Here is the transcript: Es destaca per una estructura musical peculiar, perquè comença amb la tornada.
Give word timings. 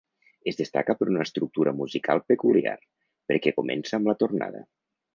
Es 0.51 0.55
destaca 0.61 0.95
per 1.01 1.07
una 1.11 1.25
estructura 1.25 1.75
musical 1.83 2.23
peculiar, 2.33 2.75
perquè 3.31 3.57
comença 3.63 3.99
amb 4.01 4.15
la 4.15 4.21
tornada. 4.25 4.69